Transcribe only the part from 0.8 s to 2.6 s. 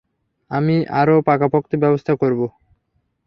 আরো পাকাপোক্ত ব্যবস্থা করবো।